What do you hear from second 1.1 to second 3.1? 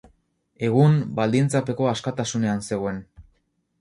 baldintzapeko askatasunean zegoen.